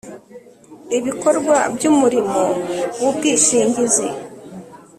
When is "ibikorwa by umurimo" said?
0.97-2.41